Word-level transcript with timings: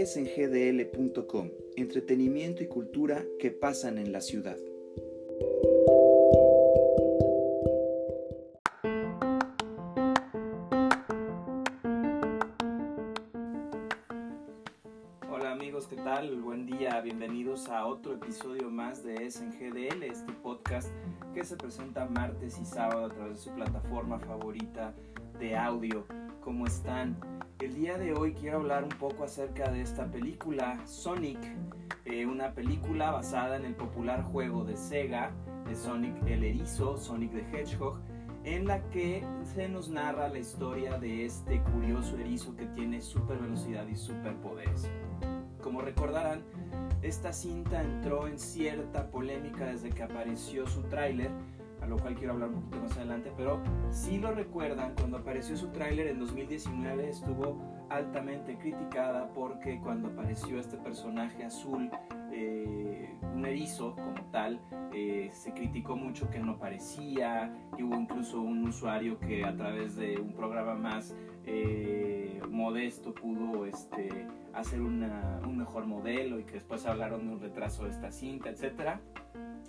es 0.00 0.16
en 0.16 0.26
gdl.com, 0.26 1.50
entretenimiento 1.76 2.62
y 2.62 2.68
cultura 2.68 3.24
que 3.40 3.50
pasan 3.50 3.98
en 3.98 4.12
la 4.12 4.20
ciudad. 4.20 4.56
Hola 15.28 15.50
amigos, 15.50 15.88
¿qué 15.88 15.96
tal? 15.96 16.42
Buen 16.42 16.66
día, 16.66 17.00
bienvenidos 17.00 17.68
a 17.68 17.84
otro 17.84 18.14
episodio 18.14 18.70
más 18.70 19.02
de 19.02 19.26
Es 19.26 19.40
en 19.40 19.50
GDL, 19.50 20.04
este 20.04 20.32
podcast 20.32 20.90
que 21.34 21.42
se 21.42 21.56
presenta 21.56 22.06
martes 22.06 22.56
y 22.60 22.64
sábado 22.64 23.06
a 23.06 23.08
través 23.08 23.38
de 23.38 23.42
su 23.42 23.50
plataforma 23.50 24.20
favorita 24.20 24.94
de 25.40 25.56
audio. 25.56 26.06
¿Cómo 26.40 26.66
están? 26.68 27.16
El 27.60 27.74
día 27.74 27.98
de 27.98 28.14
hoy 28.14 28.34
quiero 28.34 28.58
hablar 28.58 28.84
un 28.84 28.90
poco 28.90 29.24
acerca 29.24 29.68
de 29.68 29.82
esta 29.82 30.06
película 30.06 30.80
Sonic, 30.86 31.40
eh, 32.04 32.24
una 32.24 32.54
película 32.54 33.10
basada 33.10 33.56
en 33.56 33.64
el 33.64 33.74
popular 33.74 34.22
juego 34.22 34.62
de 34.62 34.76
Sega 34.76 35.32
de 35.66 35.74
Sonic 35.74 36.14
el 36.28 36.44
Erizo, 36.44 36.96
Sonic 36.96 37.32
the 37.32 37.58
Hedgehog, 37.58 37.98
en 38.44 38.68
la 38.68 38.80
que 38.90 39.24
se 39.42 39.68
nos 39.68 39.88
narra 39.88 40.28
la 40.28 40.38
historia 40.38 40.98
de 40.98 41.24
este 41.24 41.60
curioso 41.72 42.16
erizo 42.16 42.54
que 42.54 42.66
tiene 42.66 43.00
super 43.00 43.38
velocidad 43.38 43.88
y 43.88 43.96
superpoderes. 43.96 44.88
Como 45.60 45.80
recordarán, 45.80 46.44
esta 47.02 47.32
cinta 47.32 47.82
entró 47.82 48.28
en 48.28 48.38
cierta 48.38 49.10
polémica 49.10 49.66
desde 49.66 49.90
que 49.90 50.04
apareció 50.04 50.68
su 50.68 50.82
tráiler, 50.82 51.32
lo 51.88 51.96
cual 51.98 52.14
quiero 52.14 52.34
hablar 52.34 52.50
un 52.50 52.62
poquito 52.62 52.82
más 52.82 52.96
adelante, 52.96 53.32
pero 53.36 53.60
si 53.90 54.18
lo 54.18 54.32
recuerdan, 54.32 54.94
cuando 54.94 55.18
apareció 55.18 55.56
su 55.56 55.68
tráiler 55.68 56.08
en 56.08 56.18
2019 56.18 57.08
estuvo 57.08 57.58
altamente 57.88 58.58
criticada 58.58 59.32
porque 59.32 59.80
cuando 59.80 60.08
apareció 60.08 60.60
este 60.60 60.76
personaje 60.76 61.44
azul, 61.44 61.90
eh, 62.32 63.16
un 63.34 63.46
erizo 63.46 63.94
como 63.94 64.30
tal, 64.30 64.60
eh, 64.92 65.30
se 65.32 65.52
criticó 65.52 65.96
mucho 65.96 66.30
que 66.30 66.38
no 66.38 66.58
parecía, 66.58 67.52
y 67.76 67.82
hubo 67.82 67.96
incluso 67.96 68.40
un 68.40 68.66
usuario 68.66 69.18
que 69.18 69.44
a 69.44 69.56
través 69.56 69.96
de 69.96 70.18
un 70.18 70.34
programa 70.34 70.74
más 70.74 71.14
eh, 71.46 72.40
modesto 72.50 73.14
pudo 73.14 73.64
este, 73.64 74.26
hacer 74.52 74.80
una, 74.80 75.40
un 75.44 75.56
mejor 75.56 75.86
modelo 75.86 76.38
y 76.38 76.44
que 76.44 76.54
después 76.54 76.84
hablaron 76.86 77.26
de 77.26 77.34
un 77.34 77.40
retraso 77.40 77.84
de 77.84 77.90
esta 77.90 78.10
cinta, 78.10 78.50
etc. 78.50 78.98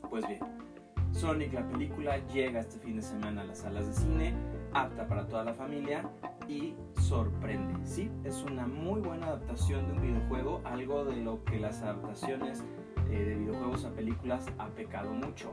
Pues 0.10 0.28
bien, 0.28 0.40
Sonic, 1.12 1.54
la 1.54 1.68
película, 1.68 2.18
llega 2.28 2.62
este 2.62 2.80
fin 2.80 2.96
de 2.96 3.02
semana 3.02 3.42
a 3.42 3.46
las 3.46 3.60
salas 3.60 3.88
de 3.88 3.94
cine, 3.94 4.34
apta 4.74 5.08
para 5.08 5.28
toda 5.28 5.44
la 5.44 5.54
familia 5.54 6.10
y 6.48 6.76
sorprende. 7.02 7.74
Sí, 7.86 8.10
es 8.24 8.44
una 8.44 8.68
muy 8.68 9.02
buena 9.02 9.28
adaptación 9.28 9.88
de 9.88 9.94
un 9.94 10.02
videojuego, 10.02 10.62
algo 10.64 11.06
de 11.06 11.18
lo 11.18 11.44
que 11.44 11.60
las 11.60 11.82
adaptaciones 11.82 12.64
eh, 13.12 13.20
de 13.20 13.36
videojuegos 13.36 13.86
a 13.86 13.92
películas 13.92 14.48
ha 14.58 14.68
pecado 14.68 15.12
mucho. 15.12 15.52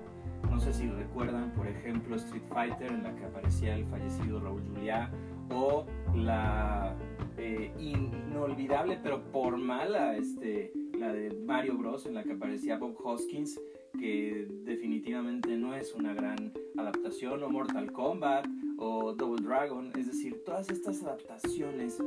No 0.50 0.60
sé 0.60 0.72
si 0.72 0.88
recuerdan, 0.88 1.52
por 1.52 1.66
ejemplo, 1.66 2.16
Street 2.16 2.44
Fighter, 2.48 2.92
en 2.92 3.02
la 3.02 3.14
que 3.16 3.24
aparecía 3.24 3.74
el 3.74 3.86
fallecido 3.86 4.40
Raúl 4.40 4.62
Juliá, 4.68 5.10
o 5.50 5.86
la 6.14 6.94
eh, 7.38 7.72
inolvidable, 7.78 8.98
pero 9.02 9.22
por 9.32 9.56
mala, 9.56 10.16
este, 10.16 10.72
la 10.98 11.12
de 11.12 11.30
Mario 11.46 11.76
Bros, 11.76 12.06
en 12.06 12.14
la 12.14 12.22
que 12.22 12.32
aparecía 12.32 12.78
Bob 12.78 12.96
Hoskins, 13.02 13.60
que 13.98 14.46
definitivamente 14.64 15.56
no 15.56 15.74
es 15.74 15.94
una 15.94 16.14
gran 16.14 16.52
adaptación, 16.76 17.42
o 17.42 17.48
Mortal 17.48 17.92
Kombat, 17.92 18.46
o 18.78 19.14
Double 19.14 19.42
Dragon, 19.42 19.90
es 19.96 20.06
decir, 20.06 20.42
todas 20.44 20.68
estas 20.70 21.02
adaptaciones 21.02 21.98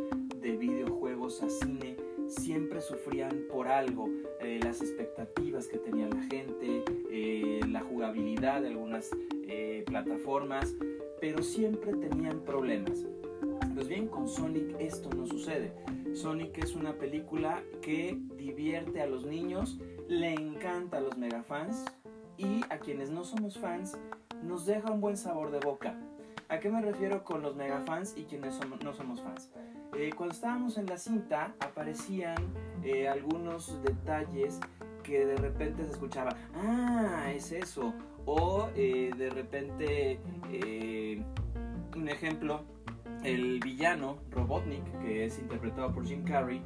de 0.41 0.57
videojuegos 0.57 1.41
a 1.41 1.49
cine 1.49 1.97
siempre 2.27 2.79
sufrían 2.81 3.45
por 3.51 3.67
algo, 3.67 4.09
eh, 4.39 4.59
las 4.63 4.81
expectativas 4.81 5.67
que 5.67 5.77
tenía 5.79 6.07
la 6.07 6.21
gente, 6.23 6.83
eh, 7.11 7.59
la 7.67 7.81
jugabilidad 7.81 8.61
de 8.61 8.69
algunas 8.69 9.09
eh, 9.47 9.83
plataformas, 9.85 10.75
pero 11.19 11.41
siempre 11.41 11.93
tenían 11.93 12.41
problemas. 12.41 13.05
Pues 13.73 13.87
bien, 13.87 14.07
con 14.07 14.27
Sonic 14.27 14.75
esto 14.79 15.09
no 15.15 15.25
sucede. 15.25 15.73
Sonic 16.13 16.57
es 16.59 16.75
una 16.75 16.93
película 16.97 17.63
que 17.81 18.17
divierte 18.37 19.01
a 19.01 19.07
los 19.07 19.25
niños, 19.25 19.79
le 20.09 20.33
encanta 20.33 20.97
a 20.97 21.01
los 21.01 21.17
megafans 21.17 21.85
y 22.35 22.61
a 22.71 22.79
quienes 22.79 23.11
no 23.11 23.23
somos 23.23 23.59
fans 23.59 23.95
nos 24.43 24.65
deja 24.65 24.91
un 24.91 25.01
buen 25.01 25.15
sabor 25.15 25.51
de 25.51 25.59
boca. 25.59 25.95
¿A 26.47 26.59
qué 26.59 26.71
me 26.71 26.81
refiero 26.81 27.23
con 27.23 27.43
los 27.43 27.55
megafans 27.55 28.17
y 28.17 28.23
quienes 28.23 28.59
no 28.83 28.93
somos 28.93 29.21
fans? 29.21 29.51
Eh, 29.95 30.11
cuando 30.15 30.33
estábamos 30.33 30.79
en 30.79 30.87
la 30.87 30.97
cinta 30.97 31.53
aparecían 31.59 32.37
eh, 32.83 33.07
algunos 33.07 33.83
detalles 33.83 34.59
que 35.03 35.27
de 35.27 35.35
repente 35.35 35.85
se 35.85 35.91
escuchaba, 35.91 36.35
ah, 36.55 37.31
es 37.31 37.51
eso. 37.51 37.93
O 38.25 38.69
eh, 38.75 39.11
de 39.15 39.29
repente, 39.29 40.19
un 41.95 42.09
ejemplo, 42.09 42.63
el 43.23 43.59
villano 43.59 44.17
Robotnik, 44.31 44.83
que 45.01 45.25
es 45.25 45.37
interpretado 45.37 45.93
por 45.93 46.05
Jim 46.05 46.23
Carrey, 46.23 46.63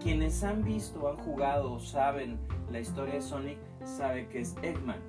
quienes 0.00 0.44
han 0.44 0.62
visto, 0.62 1.08
han 1.08 1.16
jugado, 1.18 1.78
saben 1.78 2.38
la 2.70 2.80
historia 2.80 3.14
de 3.14 3.22
Sonic, 3.22 3.58
sabe 3.84 4.28
que 4.28 4.40
es 4.40 4.54
Eggman. 4.62 5.00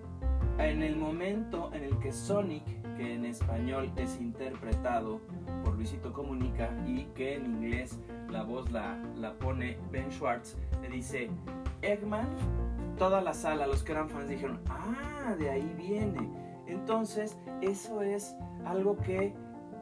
En 0.59 0.81
el 0.81 0.95
momento 0.95 1.71
en 1.73 1.83
el 1.83 1.97
que 1.99 2.11
Sonic, 2.11 2.63
que 2.95 3.15
en 3.15 3.25
español 3.25 3.91
es 3.97 4.19
interpretado 4.21 5.19
por 5.63 5.75
Luisito 5.75 6.13
Comunica 6.13 6.69
y 6.85 7.05
que 7.15 7.35
en 7.35 7.45
inglés 7.45 7.99
la 8.29 8.43
voz 8.43 8.71
la, 8.71 8.97
la 9.15 9.33
pone 9.33 9.77
Ben 9.91 10.11
Schwartz, 10.11 10.55
le 10.81 10.89
dice 10.89 11.29
Eggman, 11.81 12.27
toda 12.97 13.21
la 13.21 13.33
sala, 13.33 13.67
los 13.67 13.83
que 13.83 13.91
eran 13.91 14.09
fans 14.09 14.29
dijeron, 14.29 14.59
ah, 14.69 15.35
de 15.37 15.49
ahí 15.49 15.73
viene. 15.77 16.29
Entonces, 16.67 17.37
eso 17.61 18.01
es 18.01 18.35
algo 18.65 18.97
que 18.97 19.33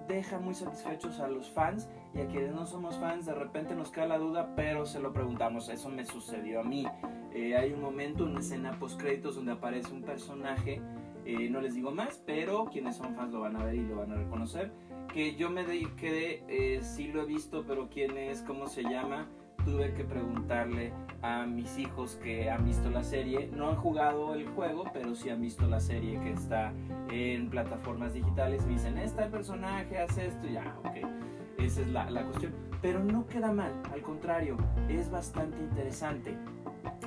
deja 0.07 0.39
muy 0.39 0.53
satisfechos 0.53 1.19
a 1.19 1.27
los 1.27 1.49
fans 1.49 1.87
y 2.13 2.19
a 2.19 2.27
quienes 2.27 2.53
no 2.53 2.65
somos 2.65 2.97
fans 2.97 3.25
de 3.25 3.33
repente 3.33 3.75
nos 3.75 3.91
queda 3.91 4.07
la 4.07 4.17
duda, 4.17 4.53
pero 4.55 4.85
se 4.85 4.99
lo 4.99 5.13
preguntamos, 5.13 5.69
eso 5.69 5.89
me 5.89 6.05
sucedió 6.05 6.61
a 6.61 6.63
mí. 6.63 6.85
Eh, 7.33 7.55
hay 7.55 7.71
un 7.71 7.81
momento, 7.81 8.25
una 8.25 8.39
escena 8.39 8.77
post 8.79 8.99
créditos 8.99 9.35
donde 9.35 9.53
aparece 9.53 9.93
un 9.93 10.03
personaje, 10.03 10.81
eh, 11.25 11.49
no 11.49 11.61
les 11.61 11.75
digo 11.75 11.91
más, 11.91 12.21
pero 12.25 12.65
quienes 12.65 12.97
son 12.97 13.15
fans 13.15 13.31
lo 13.31 13.41
van 13.41 13.55
a 13.55 13.63
ver 13.63 13.75
y 13.75 13.83
lo 13.83 13.97
van 13.97 14.11
a 14.11 14.15
reconocer, 14.15 14.71
que 15.13 15.35
yo 15.35 15.49
me 15.49 15.65
quedé, 15.95 16.43
eh, 16.47 16.81
sí 16.81 17.07
lo 17.07 17.21
he 17.21 17.25
visto, 17.25 17.63
pero 17.67 17.89
quién 17.89 18.17
es, 18.17 18.41
cómo 18.41 18.67
se 18.67 18.83
llama, 18.83 19.27
tuve 19.65 19.93
que 19.93 20.03
preguntarle 20.03 20.93
a 21.21 21.45
mis 21.45 21.77
hijos 21.77 22.15
que 22.15 22.49
han 22.49 22.65
visto 22.65 22.89
la 22.89 23.03
serie. 23.03 23.49
No 23.53 23.69
han 23.69 23.75
jugado 23.75 24.33
el 24.33 24.47
juego, 24.49 24.85
pero 24.91 25.15
sí 25.15 25.29
han 25.29 25.41
visto 25.41 25.67
la 25.67 25.79
serie 25.79 26.19
que 26.19 26.31
está 26.31 26.73
en 27.09 27.49
plataformas 27.49 28.13
digitales. 28.13 28.65
Me 28.65 28.73
dicen, 28.73 28.97
está 28.97 29.25
el 29.25 29.31
personaje, 29.31 29.97
hace 29.99 30.27
esto, 30.27 30.47
ya, 30.47 30.75
ok. 30.83 31.40
Esa 31.61 31.81
es 31.81 31.87
la, 31.89 32.09
la 32.09 32.25
cuestión. 32.25 32.53
Pero 32.81 33.03
no 33.03 33.27
queda 33.27 33.51
mal, 33.51 33.71
al 33.91 34.01
contrario, 34.01 34.57
es 34.89 35.11
bastante 35.11 35.59
interesante. 35.59 36.35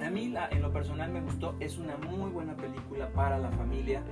A 0.01 0.11
mí 0.11 0.29
la, 0.29 0.49
en 0.49 0.63
lo 0.63 0.73
personal 0.73 1.11
me 1.11 1.21
gustó, 1.21 1.57
es 1.59 1.79
una 1.79 1.97
muy 1.97 2.31
buena 2.31 2.57
película 2.57 3.13
para 3.13 3.39
la 3.39 3.51
familia, 3.51 4.03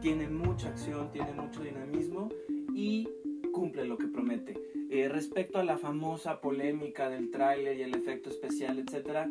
tiene 0.00 0.28
mucha 0.28 0.68
acción, 0.68 1.10
tiene 1.10 1.32
mucho 1.32 1.62
dinamismo 1.62 2.28
y 2.74 3.08
cumple 3.52 3.86
lo 3.86 3.96
que 3.96 4.08
promete. 4.08 4.54
Eh, 4.90 5.08
respecto 5.08 5.58
a 5.58 5.64
la 5.64 5.78
famosa 5.78 6.40
polémica 6.42 7.08
del 7.08 7.30
tráiler 7.30 7.78
y 7.78 7.82
el 7.82 7.94
efecto 7.94 8.28
especial, 8.28 8.78
etc., 8.78 9.28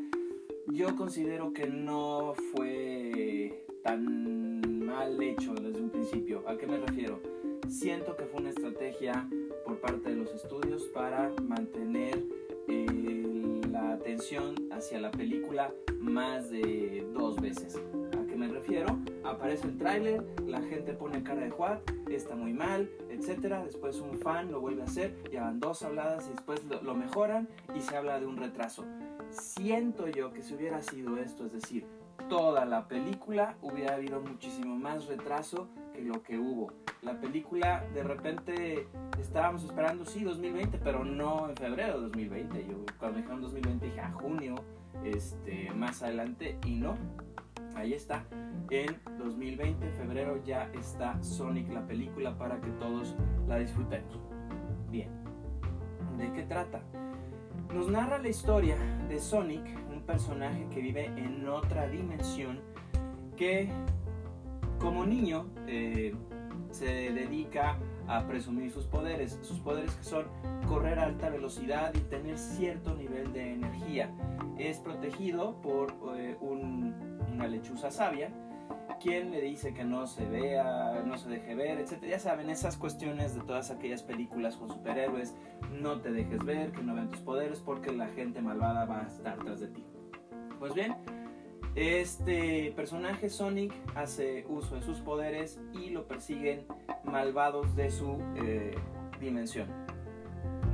yo 0.68 0.96
considero 0.96 1.54
que 1.54 1.68
no 1.68 2.34
fue 2.52 3.64
tan 3.84 4.84
mal 4.84 5.22
hecho 5.22 5.54
desde 5.54 5.80
un 5.80 5.92
principio. 5.92 6.44
¿A 6.48 6.58
qué 6.58 6.66
me 6.66 6.78
refiero? 6.78 7.22
Siento 7.70 8.18
que 8.18 8.26
fue 8.26 8.42
una 8.42 8.50
estrategia 8.50 9.30
por 9.66 9.80
parte 9.80 10.10
de 10.10 10.16
los 10.16 10.34
estudios 10.34 10.84
para 10.94 11.32
mantener 11.42 12.24
eh, 12.68 13.62
la 13.72 13.94
atención 13.94 14.56
hacia 14.72 15.00
la 15.00 15.12
película 15.12 15.74
más 16.00 16.50
de 16.50 17.06
dos 17.14 17.42
veces 17.42 17.82
me 18.38 18.48
refiero, 18.48 19.00
aparece 19.24 19.68
el 19.68 19.78
tráiler, 19.78 20.24
la 20.46 20.62
gente 20.62 20.94
pone 20.94 21.24
cara 21.24 21.42
de 21.42 21.52
what, 21.52 21.80
está 22.10 22.36
muy 22.36 22.54
mal, 22.54 22.90
etcétera. 23.10 23.64
Después 23.64 24.00
un 24.00 24.18
fan 24.20 24.52
lo 24.52 24.60
vuelve 24.60 24.82
a 24.82 24.86
hacer, 24.86 25.16
llevan 25.32 25.60
dos 25.60 25.84
habladas 25.84 26.28
y 26.28 26.32
después 26.32 26.62
lo, 26.66 26.96
mejoran 26.96 27.48
y 27.76 27.82
se 27.82 27.96
habla 27.96 28.20
de 28.20 28.26
un 28.26 28.38
retraso. 28.38 28.86
Siento 29.30 30.08
yo 30.08 30.32
que 30.32 30.42
si 30.42 30.54
hubiera 30.54 30.82
sido 30.82 31.18
esto, 31.18 31.46
es 31.46 31.54
decir, 31.54 31.86
toda 32.30 32.66
la 32.66 32.88
película, 32.88 33.58
hubiera 33.62 33.96
habido 33.96 34.20
muchísimo 34.22 34.76
más 34.76 35.08
retraso 35.08 35.68
que 35.94 36.02
lo 36.02 36.22
que 36.22 36.38
hubo. 36.38 36.72
La 37.06 37.22
película 37.22 37.86
de 37.94 38.04
repente 38.04 38.88
estábamos 39.20 39.64
esperando, 39.64 40.06
sí, 40.06 40.24
2020, 40.24 40.80
pero 40.84 41.06
no 41.06 41.50
en 41.50 41.56
febrero 41.56 41.96
de 41.96 42.02
2020. 42.02 42.68
Yo 42.68 42.86
cuando 43.00 43.20
dijeron 43.20 43.42
2020 43.42 43.86
dije 43.86 44.00
a 44.02 44.08
ah, 44.08 44.12
junio, 44.12 44.56
este, 45.04 45.72
más 45.72 46.02
adelante, 46.04 46.58
y 46.66 46.76
no, 46.76 46.98
Ahí 47.76 47.94
está. 47.94 48.26
En 48.70 49.00
2020, 49.20 49.92
febrero, 49.92 50.42
ya 50.44 50.72
está 50.74 51.22
Sonic 51.22 51.72
la 51.72 51.86
película 51.86 52.38
para 52.38 52.60
que 52.62 52.70
todos 52.72 53.16
la 53.48 53.58
disfrutemos. 53.58 54.18
Bien. 54.90 55.10
¿De 56.18 56.32
qué 56.32 56.44
trata? 56.44 56.82
nos 57.74 57.90
narra 57.90 58.20
la 58.20 58.30
historia 58.30 58.78
de 59.10 59.20
Sonic, 59.20 59.64
un 59.92 60.02
personaje 60.04 60.66
que 60.70 60.80
vive 60.80 61.08
en 61.18 61.46
otra 61.50 61.88
dimensión 61.88 62.62
que 63.36 63.70
como 64.80 65.06
niño 65.06 65.48
eh, 65.68 66.16
se 66.76 67.12
dedica 67.12 67.78
a 68.08 68.28
presumir 68.28 68.70
sus 68.70 68.86
poderes, 68.86 69.40
sus 69.42 69.60
poderes 69.60 69.92
que 69.96 70.04
son 70.04 70.26
correr 70.68 71.00
a 71.00 71.06
alta 71.06 71.30
velocidad 71.30 71.94
y 71.96 72.00
tener 72.00 72.38
cierto 72.38 72.94
nivel 72.96 73.32
de 73.32 73.54
energía. 73.54 74.12
Es 74.58 74.80
protegido 74.80 75.62
por 75.62 75.96
eh, 76.18 76.38
una 76.42 77.48
lechuza 77.48 77.92
sabia, 77.92 78.30
quien 79.00 79.32
le 79.32 79.42
dice 79.42 79.74
que 79.74 79.86
no 79.86 80.06
se 80.06 80.26
vea, 80.26 81.02
no 81.06 81.18
se 81.18 81.30
deje 81.30 81.56
ver, 81.56 81.80
etc. 81.80 82.04
Ya 82.10 82.20
saben, 82.20 82.50
esas 82.50 82.78
cuestiones 82.78 83.36
de 83.36 83.42
todas 83.42 83.72
aquellas 83.72 84.04
películas 84.04 84.58
con 84.58 84.70
superhéroes, 84.70 85.34
no 85.72 86.02
te 86.02 86.12
dejes 86.12 86.44
ver, 86.44 86.72
que 86.72 86.84
no 86.84 86.94
vean 86.94 87.10
tus 87.10 87.22
poderes 87.22 87.60
porque 87.60 87.92
la 87.92 88.08
gente 88.10 88.42
malvada 88.42 88.86
va 88.86 89.02
a 89.02 89.08
estar 89.08 89.38
tras 89.38 89.62
de 89.62 89.68
ti. 89.68 89.86
Pues 90.60 90.74
bien, 90.74 90.96
este 91.76 92.72
personaje 92.74 93.30
Sonic 93.30 93.74
hace 93.96 94.46
uso 94.48 94.76
de 94.76 94.82
sus 94.82 95.00
poderes 95.00 95.60
y 95.74 95.90
lo 95.90 96.08
persiguen 96.08 96.66
malvados 97.04 97.76
de 97.76 97.92
su 97.92 98.18
eh, 98.38 98.76
dimensión. 99.20 99.68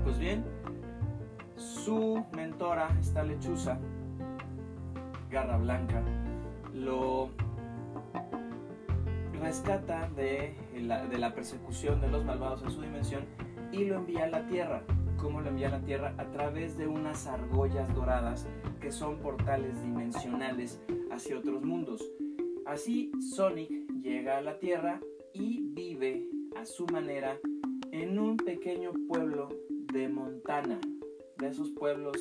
Pues 0.03 0.19
bien, 0.19 0.45
su 1.57 2.23
mentora, 2.35 2.95
esta 2.99 3.23
lechuza, 3.23 3.79
Garra 5.31 5.57
Blanca, 5.57 6.03
lo 6.73 7.29
rescata 9.41 10.07
de 10.09 10.55
la, 10.75 11.07
de 11.07 11.17
la 11.17 11.33
persecución 11.33 11.99
de 11.99 12.09
los 12.09 12.23
malvados 12.25 12.61
en 12.61 12.71
su 12.71 12.81
dimensión 12.81 13.25
y 13.71 13.85
lo 13.85 13.95
envía 13.95 14.25
a 14.25 14.27
la 14.27 14.45
Tierra. 14.47 14.83
¿Cómo 15.17 15.41
lo 15.41 15.49
envía 15.49 15.67
a 15.67 15.71
la 15.71 15.81
Tierra? 15.81 16.13
A 16.17 16.25
través 16.25 16.77
de 16.77 16.87
unas 16.87 17.25
argollas 17.25 17.91
doradas 17.95 18.47
que 18.81 18.91
son 18.91 19.17
portales 19.19 19.81
dimensionales 19.81 20.81
hacia 21.11 21.37
otros 21.37 21.63
mundos. 21.63 22.03
Así 22.65 23.11
Sonic 23.19 23.69
llega 24.01 24.39
a 24.39 24.41
la 24.41 24.59
Tierra 24.59 24.99
y 25.33 25.61
vive 25.73 26.27
a 26.57 26.65
su 26.65 26.85
manera 26.87 27.37
en 27.91 28.17
un 28.19 28.37
pequeño 28.37 28.91
pueblo 29.07 29.49
de 29.93 30.09
Montana, 30.09 30.79
de 31.37 31.47
esos 31.47 31.69
pueblos 31.71 32.17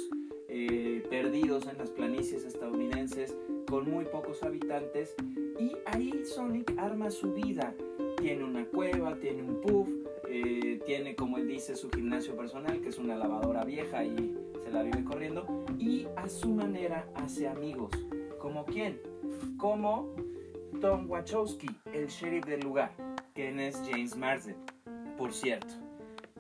eh, 0.49 1.03
perdidos 1.09 1.67
en 1.67 1.79
las 1.79 1.91
planicies 1.91 2.45
estadounidenses 2.45 3.37
con 3.69 3.91
muy 3.91 4.05
pocos 4.05 4.43
habitantes 4.43 5.15
y 5.59 5.73
ahí 5.87 6.25
Sonic 6.25 6.75
arma 6.79 7.11
su 7.11 7.33
vida. 7.33 7.75
Tiene 8.19 8.45
una 8.45 8.67
cueva, 8.67 9.17
tiene 9.17 9.43
un 9.43 9.61
puff, 9.61 9.89
eh, 10.29 10.81
tiene 10.85 11.15
como 11.17 11.39
él 11.39 11.49
dice 11.49 11.75
su 11.75 11.89
gimnasio 11.91 12.37
personal 12.37 12.81
que 12.81 12.91
es 12.91 12.99
una 12.99 13.17
lavadora 13.17 13.65
vieja 13.65 14.05
y 14.05 14.37
la 14.73 14.83
vive 14.83 15.05
corriendo 15.05 15.65
y 15.79 16.07
a 16.17 16.29
su 16.29 16.51
manera 16.51 17.07
hace 17.15 17.49
amigos. 17.49 17.93
¿Como 18.39 18.65
quién? 18.65 19.01
Como 19.59 20.15
Tom 20.81 21.11
Wachowski, 21.11 21.69
el 21.93 22.07
sheriff 22.07 22.47
del 22.47 22.61
lugar, 22.61 22.93
quien 23.35 23.61
es 23.61 23.83
James 23.89 24.17
Marsden, 24.17 24.57
por 25.17 25.33
cierto. 25.33 25.75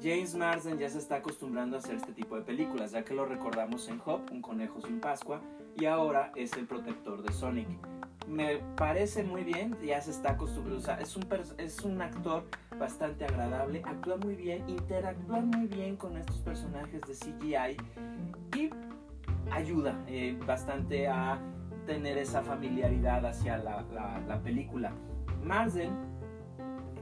James 0.02 0.34
Marsden 0.34 0.78
ya 0.78 0.88
se 0.88 0.98
está 0.98 1.16
acostumbrando 1.16 1.76
a 1.76 1.80
hacer 1.80 1.96
este 1.96 2.12
tipo 2.12 2.36
de 2.36 2.42
películas, 2.42 2.92
ya 2.92 3.04
que 3.04 3.14
lo 3.14 3.26
recordamos 3.26 3.88
en 3.88 4.00
Hop, 4.06 4.22
un 4.32 4.40
conejo 4.40 4.80
sin 4.80 4.98
Pascua, 4.98 5.42
y 5.76 5.84
ahora 5.84 6.32
es 6.36 6.52
el 6.54 6.66
protector 6.66 7.22
de 7.22 7.32
Sonic. 7.32 7.68
Me 8.30 8.58
parece 8.76 9.24
muy 9.24 9.42
bien, 9.42 9.76
ya 9.84 10.00
se 10.00 10.12
está 10.12 10.30
acostumbrando, 10.32 10.78
o 10.78 10.84
sea, 10.84 11.00
es 11.00 11.16
un, 11.16 11.26
es 11.58 11.80
un 11.80 12.00
actor 12.00 12.44
bastante 12.78 13.24
agradable, 13.24 13.82
actúa 13.84 14.18
muy 14.18 14.36
bien, 14.36 14.68
interactúa 14.68 15.40
muy 15.40 15.66
bien 15.66 15.96
con 15.96 16.16
estos 16.16 16.36
personajes 16.36 17.00
de 17.00 17.14
CGI 17.14 17.76
y 18.56 18.70
ayuda 19.50 19.98
eh, 20.06 20.38
bastante 20.46 21.08
a 21.08 21.40
tener 21.86 22.18
esa 22.18 22.40
familiaridad 22.42 23.26
hacia 23.26 23.58
la, 23.58 23.84
la 24.28 24.40
película. 24.40 24.92
Marsden 25.42 25.90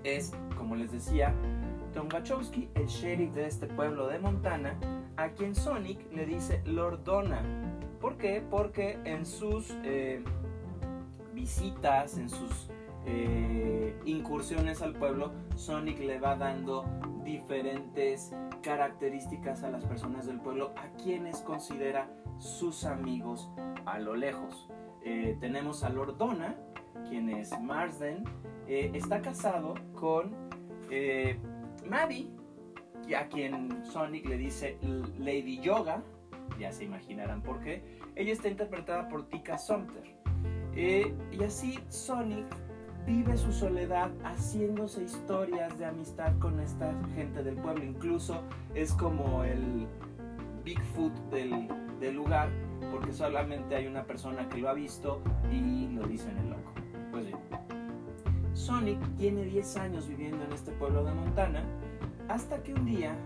es, 0.04 0.32
como 0.56 0.76
les 0.76 0.92
decía, 0.92 1.34
Tom 1.92 2.08
Wachowski, 2.10 2.70
el 2.74 2.86
sheriff 2.86 3.34
de 3.34 3.46
este 3.46 3.66
pueblo 3.66 4.06
de 4.08 4.18
Montana, 4.18 4.78
a 5.18 5.28
quien 5.30 5.54
Sonic 5.54 6.10
le 6.10 6.24
dice 6.24 6.62
Lord 6.64 7.04
Donna. 7.04 7.42
¿Por 8.00 8.16
qué? 8.16 8.42
Porque 8.48 8.98
en 9.04 9.26
sus 9.26 9.76
eh, 9.82 10.22
visitas, 11.38 12.18
en 12.18 12.28
sus 12.28 12.68
eh, 13.06 13.96
incursiones 14.04 14.82
al 14.82 14.94
pueblo, 14.94 15.32
Sonic 15.54 16.00
le 16.00 16.18
va 16.18 16.36
dando 16.36 16.84
diferentes 17.24 18.32
características 18.62 19.62
a 19.62 19.70
las 19.70 19.84
personas 19.84 20.26
del 20.26 20.40
pueblo, 20.40 20.72
a 20.76 20.88
quienes 21.02 21.40
considera 21.42 22.10
sus 22.38 22.84
amigos 22.84 23.50
a 23.86 23.98
lo 23.98 24.16
lejos. 24.16 24.68
Eh, 25.04 25.36
tenemos 25.40 25.84
a 25.84 25.90
Lord 25.90 26.16
Donna, 26.18 26.56
quien 27.08 27.30
es 27.30 27.58
Marsden, 27.60 28.24
está 28.66 29.22
casado 29.22 29.74
con 29.94 30.34
Maddie, 31.88 32.30
a 33.16 33.28
quien 33.28 33.84
Sonic 33.84 34.26
le 34.26 34.36
dice 34.36 34.76
Lady 35.18 35.58
Yoga, 35.60 36.02
ya 36.58 36.72
se 36.72 36.84
imaginarán 36.84 37.42
por 37.42 37.60
qué, 37.60 37.82
ella 38.14 38.32
está 38.32 38.48
interpretada 38.48 39.08
por 39.08 39.28
Tika 39.28 39.56
Sumter. 39.56 40.17
Eh, 40.80 41.12
y 41.32 41.42
así 41.42 41.76
Sonic 41.88 42.46
vive 43.04 43.36
su 43.36 43.50
soledad 43.50 44.12
haciéndose 44.22 45.02
historias 45.02 45.76
de 45.76 45.86
amistad 45.86 46.38
con 46.38 46.60
esta 46.60 46.94
gente 47.16 47.42
del 47.42 47.56
pueblo. 47.56 47.84
Incluso 47.84 48.44
es 48.76 48.92
como 48.92 49.42
el 49.42 49.88
Bigfoot 50.62 51.12
del, 51.30 52.14
lugar, 52.14 52.48
porque 52.92 53.12
solamente 53.12 53.74
hay 53.74 53.88
una 53.88 54.04
persona 54.04 54.48
que 54.48 54.58
lo 54.58 54.68
ha 54.68 54.74
visto 54.74 55.20
y 55.50 55.88
lo 55.88 56.06
dicen 56.06 56.38
el 56.38 56.50
loco. 56.50 56.72
Pues 57.10 57.26
bien. 57.26 57.38
Sonic 58.52 59.00
tiene 59.16 59.46
10 59.46 59.76
años 59.78 60.06
viviendo 60.06 60.44
en 60.44 60.52
este 60.52 60.70
pueblo 60.70 61.02
de 61.02 61.12
Montana 61.12 61.64
hasta 62.28 62.62
que 62.62 62.72
un 62.72 62.84
día 62.84 63.16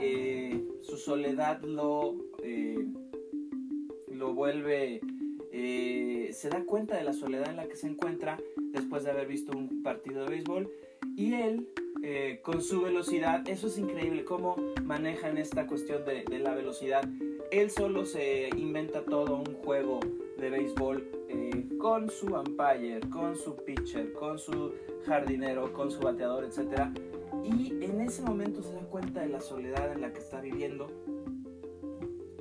eh, 0.00 0.66
su 0.80 0.96
soledad 0.96 1.60
lo, 1.60 2.16
eh, 2.42 2.86
lo 4.08 4.32
vuelve, 4.32 5.02
eh, 5.56 6.32
se 6.32 6.48
da 6.48 6.64
cuenta 6.64 6.96
de 6.96 7.04
la 7.04 7.12
soledad 7.12 7.48
en 7.48 7.56
la 7.56 7.68
que 7.68 7.76
se 7.76 7.86
encuentra 7.86 8.38
después 8.72 9.04
de 9.04 9.12
haber 9.12 9.28
visto 9.28 9.56
un 9.56 9.82
partido 9.82 10.24
de 10.24 10.30
béisbol 10.30 10.70
y 11.16 11.34
él 11.34 11.68
con 12.42 12.60
su 12.60 12.82
velocidad, 12.82 13.48
eso 13.48 13.68
es 13.68 13.78
increíble 13.78 14.24
cómo 14.24 14.56
manejan 14.82 15.38
esta 15.38 15.66
cuestión 15.66 16.04
de, 16.04 16.24
de 16.24 16.38
la 16.38 16.54
velocidad. 16.54 17.08
Él 17.50 17.70
solo 17.70 18.04
se 18.04 18.50
inventa 18.58 19.06
todo 19.06 19.36
un 19.36 19.54
juego 19.62 20.00
de 20.36 20.50
béisbol 20.50 21.14
con 21.84 22.08
su 22.08 22.28
umpire, 22.28 23.00
con 23.10 23.36
su 23.36 23.56
pitcher, 23.56 24.12
con 24.14 24.38
su 24.38 24.72
jardinero, 25.04 25.70
con 25.74 25.90
su 25.90 26.00
bateador, 26.00 26.44
etc. 26.44 26.88
Y 27.44 27.84
en 27.84 28.00
ese 28.00 28.22
momento 28.22 28.62
se 28.62 28.72
da 28.72 28.80
cuenta 28.82 29.20
de 29.20 29.28
la 29.28 29.40
soledad 29.40 29.92
en 29.92 30.00
la 30.00 30.10
que 30.10 30.18
está 30.18 30.40
viviendo 30.40 30.86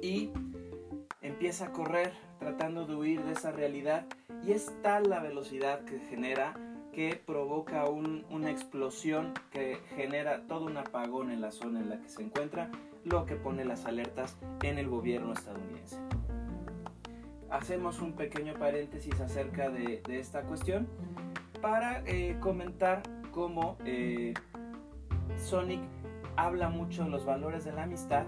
y 0.02 0.30
empieza 1.24 1.68
a 1.68 1.72
correr 1.72 2.12
tratando 2.38 2.86
de 2.86 2.96
huir 2.96 3.24
de 3.24 3.32
esa 3.32 3.52
realidad 3.52 4.06
y 4.46 4.52
es 4.52 4.72
tal 4.82 5.10
la 5.10 5.22
velocidad 5.22 5.84
que 5.86 6.00
genera 6.00 6.54
que 6.92 7.20
provoca 7.26 7.86
una 7.90 8.52
explosión 8.52 9.34
que 9.52 9.80
genera 9.96 10.46
todo 10.48 10.66
un 10.66 10.78
apagón 10.78 11.32
en 11.32 11.42
la 11.42 11.52
zona 11.52 11.80
en 11.80 11.90
la 11.90 12.00
que 12.00 12.08
se 12.08 12.22
encuentra, 12.22 12.70
lo 13.04 13.26
que 13.26 13.36
pone 13.36 13.66
las 13.66 13.86
alertas 13.86 14.38
en 14.62 14.78
el 14.78 14.88
gobierno 14.88 15.34
estadounidense. 15.34 15.98
Hacemos 17.50 18.00
un 18.00 18.14
pequeño 18.14 18.54
paréntesis 18.54 19.20
acerca 19.20 19.70
de, 19.70 20.04
esta 20.08 20.44
cuestión 20.44 20.88
para 21.62 22.04
eh, 22.06 22.38
comentar 22.40 23.02
cómo 23.32 23.78
eh, 23.86 24.34
Sonic 25.38 25.82
habla 26.36 26.70
mucho 26.70 27.06
de 27.06 27.10
los 27.10 27.26
valores 27.26 27.66
de 27.66 27.74
la 27.74 27.84
amistad 27.84 28.26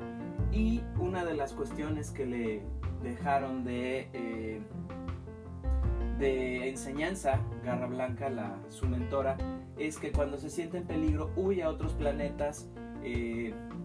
y 0.52 0.82
una 1.00 1.26
de 1.26 1.34
las 1.36 1.54
cuestiones 1.54 2.12
que 2.12 2.26
le 2.26 2.64
dejaron 3.04 3.64
de, 3.64 4.10
eh, 4.14 4.62
de 6.20 6.70
enseñanza, 6.70 7.40
Garra 7.64 7.88
Blanca, 7.88 8.30
la, 8.30 8.58
su 8.70 8.88
mentora, 8.88 9.38
es 9.78 9.98
que 9.98 10.12
cuando 10.12 10.38
se 10.38 10.50
siente 10.50 10.78
en 10.78 10.86
peligro 10.86 11.32
huye 11.36 11.64
a 11.64 11.70
otros 11.70 11.94
planetas 11.94 12.70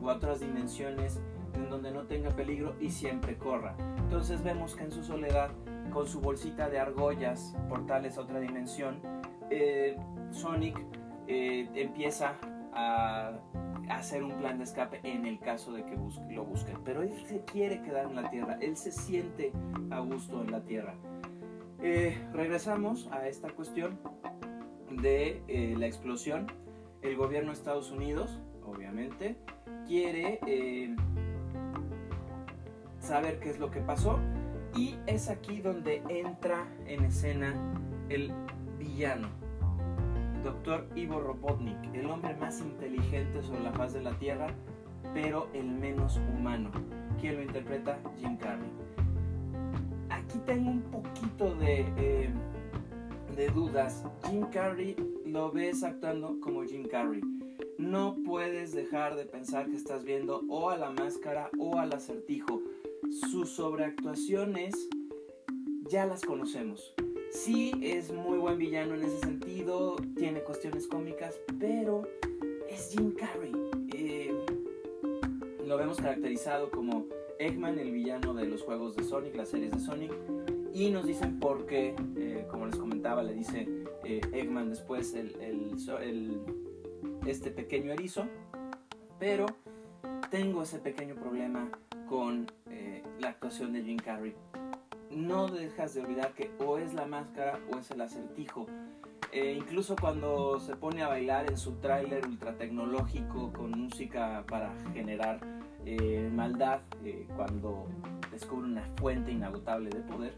o 0.01 0.09
a 0.09 0.15
otras 0.15 0.41
dimensiones 0.41 1.21
en 1.55 1.69
donde 1.69 1.91
no 1.91 2.03
tenga 2.05 2.31
peligro 2.31 2.75
y 2.81 2.91
siempre 2.91 3.37
corra. 3.37 3.75
Entonces 3.99 4.43
vemos 4.43 4.75
que 4.75 4.85
en 4.85 4.93
su 4.93 5.03
soledad, 5.03 5.51
con 5.93 6.07
su 6.07 6.21
bolsita 6.21 6.69
de 6.69 6.79
argollas, 6.79 7.57
portales 7.69 8.17
a 8.17 8.23
otra 8.23 8.41
dimensión, 8.41 9.01
eh, 9.51 9.97
Sonic 10.31 10.81
eh, 11.27 11.69
empieza 11.75 12.37
a 12.73 13.33
hacer 13.91 14.23
un 14.23 14.39
plan 14.39 14.59
de 14.59 14.65
escape 14.65 15.01
en 15.05 15.27
el 15.27 15.39
caso 15.39 15.73
de 15.73 15.85
que 15.85 15.97
lo 16.31 16.45
busquen. 16.45 16.79
Pero 16.85 17.03
él 17.03 17.13
se 17.27 17.45
quiere 17.45 17.83
quedar 17.83 18.07
en 18.07 18.17
la 18.17 18.31
Tierra, 18.31 18.59
él 18.61 18.77
se 18.77 18.93
siente 18.93 19.53
a 19.91 20.01
gusto 20.01 20.43
en 20.43 20.51
la 20.51 20.61
Tierra. 20.61 20.95
Eh, 21.83 22.19
regresamos 22.33 23.09
a 23.11 23.27
esta 23.27 23.51
cuestión 23.51 23.99
de 24.91 25.75
la 25.79 25.87
explosión. 25.87 26.47
El 27.03 27.17
gobierno 27.17 27.51
de 27.51 27.57
Estados 27.57 27.91
Unidos, 27.91 28.41
obviamente, 28.65 29.37
quiere 29.87 30.41
saber 33.01 33.41
qué 33.41 33.51
es 33.51 33.59
lo 33.59 33.71
que 33.71 33.81
pasó. 33.81 34.19
Y 34.77 34.97
es 35.07 35.29
aquí 35.29 35.61
donde 35.61 36.03
entra 36.09 36.69
en 36.87 37.05
escena 37.05 37.55
el 38.09 38.33
villano, 38.79 39.29
Doctor 40.43 40.87
Ivo 40.95 41.21
Robotnik, 41.21 41.95
el 41.95 42.07
hombre 42.07 42.35
más 42.37 42.61
inteligente 42.61 43.43
sobre 43.43 43.63
la 43.63 43.73
faz 43.73 43.93
de 43.93 44.03
la 44.03 44.19
Tierra, 44.19 44.49
pero 45.13 45.49
el 45.53 45.67
menos 45.67 46.19
humano. 46.35 46.71
¿Quién 47.21 47.37
lo 47.37 47.43
interpreta? 47.43 47.99
Jim 48.19 48.37
Carrey. 48.39 48.71
Aquí 50.09 50.39
tengo 50.47 50.71
un 50.71 50.83
poquito 50.83 51.55
de, 51.57 51.81
eh, 51.99 52.31
de 53.37 53.49
dudas. 53.49 54.05
Jim 54.29 54.47
Carrey 54.51 54.97
lo 55.27 55.53
ves 55.53 55.83
actuando 55.83 56.41
como 56.41 56.65
Jim 56.65 56.87
Carrey. 56.89 57.21
No 57.79 58.17
puedes 58.25 58.73
dejar 58.73 59.17
de 59.17 59.27
pensar 59.27 59.69
que 59.69 59.77
estás 59.77 60.05
viendo 60.05 60.43
o 60.49 60.71
a 60.71 60.77
la 60.77 60.91
máscara 60.91 61.51
o 61.59 61.79
al 61.79 61.93
acertijo. 61.93 62.63
Sus 63.31 63.51
sobreactuaciones 63.51 64.89
ya 65.89 66.07
las 66.07 66.23
conocemos. 66.23 66.95
Sí 67.31 67.73
es 67.81 68.13
muy 68.13 68.39
buen 68.39 68.59
villano 68.59 68.95
en 68.95 69.05
ese 69.05 69.19
sentido, 69.21 69.95
tiene 70.17 70.41
cuestiones 70.41 70.89
cómicas, 70.89 71.39
pero 71.61 72.03
es 72.69 72.91
Jim 72.91 73.15
Carrey. 73.15 73.53
Eh, 73.95 74.35
lo 75.65 75.77
vemos 75.77 75.99
caracterizado 75.99 76.73
como 76.73 77.07
Eggman, 77.39 77.79
el 77.79 77.93
villano 77.93 78.35
de 78.35 78.47
los 78.47 78.63
juegos 78.63 78.97
de 78.97 79.05
Sonic, 79.05 79.37
las 79.37 79.49
series 79.49 79.71
de 79.71 79.79
Sonic, 79.79 80.13
y 80.75 80.91
nos 80.91 81.07
dicen 81.07 81.39
por 81.39 81.67
qué, 81.67 81.95
eh, 82.17 82.47
como 82.51 82.67
les 82.67 82.75
comentaba, 82.75 83.23
le 83.23 83.35
dice 83.35 83.69
eh, 84.03 84.21
Eggman 84.33 84.69
después 84.69 85.15
el, 85.15 86.41
este 87.27 87.53
pequeño 87.53 87.93
erizo, 87.93 88.27
pero 89.21 89.47
tengo 90.33 90.65
ese 90.65 90.81
pequeño 90.81 91.15
problema 91.15 91.71
con 92.09 92.47
la 93.21 93.29
actuación 93.29 93.73
de 93.73 93.83
Jim 93.83 93.99
Carrey 93.99 94.35
no 95.11 95.49
dejas 95.49 95.95
de 95.95 96.03
olvidar 96.03 96.33
que 96.35 96.51
o 96.59 96.79
es 96.79 96.95
la 96.95 97.07
máscara 97.07 97.59
o 97.73 97.79
es 97.79 97.91
el 97.91 98.01
acertijo. 98.01 98.67
Eh, 99.33 99.55
incluso 99.57 99.95
cuando 100.01 100.59
se 100.59 100.75
pone 100.75 101.03
a 101.03 101.09
bailar 101.09 101.49
en 101.49 101.57
su 101.57 101.75
tráiler 101.75 102.27
ultra 102.27 102.57
tecnológico 102.57 103.53
con 103.53 103.71
música 103.71 104.45
para 104.49 104.73
generar 104.93 105.39
eh, 105.85 106.29
maldad, 106.33 106.81
eh, 107.05 107.29
cuando 107.37 107.87
descubre 108.33 108.67
una 108.67 108.83
fuente 108.97 109.31
inagotable 109.31 109.91
de 109.91 110.01
poder. 110.01 110.35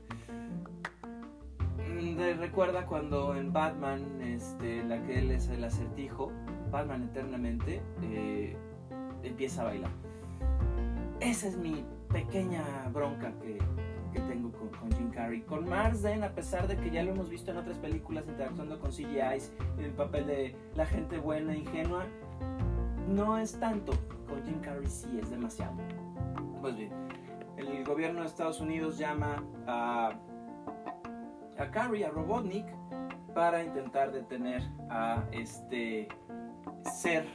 Mm, 1.89 2.19
recuerda 2.39 2.85
cuando 2.85 3.35
en 3.35 3.53
Batman, 3.53 4.21
este, 4.21 4.83
la 4.85 5.03
que 5.03 5.21
él 5.21 5.31
es 5.31 5.49
el 5.49 5.65
acertijo, 5.65 6.31
Batman 6.71 7.05
eternamente, 7.05 7.83
empieza 9.23 9.63
a 9.63 9.65
bailar. 9.65 9.91
Esa 11.21 11.49
es 11.49 11.57
mi 11.57 11.85
pequeña 12.13 12.63
bronca 12.93 13.33
que, 13.41 13.59
que 14.13 14.21
tengo 14.21 14.51
con, 14.53 14.93
Jim 14.93 15.11
Carrey. 15.11 15.41
Con 15.43 15.69
Marsden, 15.69 16.25
a 16.25 16.31
pesar 16.31 16.69
de 16.69 16.77
que 16.77 16.91
ya 16.91 17.03
lo 17.03 17.13
hemos 17.13 17.29
visto 17.29 17.51
en 17.51 17.59
otras 17.59 17.79
películas 17.79 18.25
interactuando 18.29 18.79
con 18.79 18.91
CGIs, 18.91 19.53
el 19.79 19.93
papel 19.93 20.27
de 20.27 20.57
la 20.75 20.87
gente 20.87 21.19
buena, 21.19 21.57
ingenua, 21.57 22.07
no 23.09 23.39
es 23.39 23.59
tanto. 23.59 23.93
Con 24.29 24.45
Jim 24.45 24.61
Carrey 24.61 24.87
sí 24.87 25.19
es 25.21 25.31
demasiado. 25.31 25.75
Pues 26.61 26.77
bien, 26.77 26.93
el 27.57 27.85
gobierno 27.85 28.21
de 28.21 28.27
Estados 28.27 28.61
Unidos 28.61 28.99
llama 28.99 29.43
a, 29.67 30.13
a 31.59 31.71
Carrey, 31.71 32.03
a 32.03 32.11
Robotnik, 32.11 32.67
para 33.35 33.63
intentar 33.63 34.13
detener 34.13 34.63
a 34.91 35.25
este 35.33 36.09
ser 36.93 37.27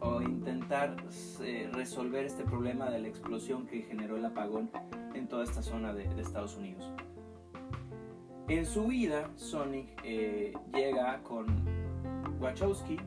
o, 0.00 0.22
intentar 0.22 0.96
eh, 1.42 1.70
resolver 1.72 2.24
este 2.24 2.44
problema 2.44 2.90
de 2.90 3.00
la 3.00 3.08
explosión 3.08 3.66
que 3.66 3.82
generó 3.82 4.16
el 4.16 4.24
apagón 4.24 4.70
en 5.14 5.28
toda 5.28 5.44
esta 5.44 5.62
zona 5.62 5.92
de, 5.92 6.04
Estados 6.20 6.56
Unidos. 6.56 6.90
En 8.48 8.66
su 8.66 8.86
vida, 8.86 9.30
Sonic 9.36 9.88
eh, 10.04 10.52
llega 10.74 11.22
con 11.22 11.46
Wachowski 12.40 12.98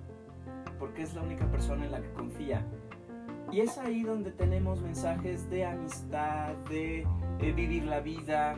porque 0.79 1.03
es 1.03 1.13
la 1.13 1.21
única 1.21 1.49
persona 1.51 1.85
en 1.85 1.91
la 1.91 2.01
que 2.01 2.11
confía. 2.13 2.65
Y 3.51 3.59
es 3.59 3.77
ahí 3.77 4.03
donde 4.03 4.31
tenemos 4.31 4.81
mensajes 4.81 5.49
de 5.49 5.65
amistad, 5.65 6.55
de 6.69 7.05
eh, 7.39 7.51
vivir 7.51 7.83
la 7.83 7.99
vida, 7.99 8.57